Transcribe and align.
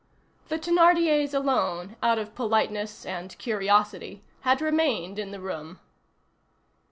The 0.47 0.57
Thénardiers 0.57 1.31
alone, 1.31 1.95
out 2.01 2.17
of 2.17 2.33
politeness 2.33 3.05
and 3.05 3.37
curiosity, 3.37 4.23
had 4.39 4.59
remained 4.59 5.19
in 5.19 5.29
the 5.29 5.39
room. 5.39 5.79